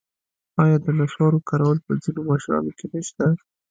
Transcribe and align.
آیا 0.63 0.77
د 0.85 0.87
نصوارو 0.99 1.45
کارول 1.49 1.77
په 1.85 1.91
ځینو 2.03 2.21
مشرانو 2.29 2.71
کې 2.77 2.85
نشته؟ 2.93 3.25